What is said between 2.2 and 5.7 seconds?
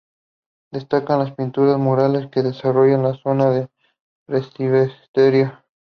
que decoraban la zona del presbiterio.